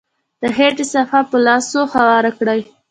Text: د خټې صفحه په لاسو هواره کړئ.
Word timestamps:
د 0.41 0.43
خټې 0.55 0.85
صفحه 0.93 1.19
په 1.29 1.37
لاسو 1.45 1.79
هواره 1.93 2.31
کړئ. 2.37 2.61